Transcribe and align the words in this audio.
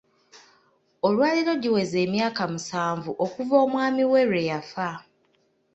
Olwaleero 1.07 1.53
giweze 1.63 1.97
emyaka 2.05 2.43
musanvu 2.51 3.11
okuva 3.25 3.55
omwami 3.65 4.03
we 4.11 4.21
lwe 4.29 4.41
yafa. 4.49 4.89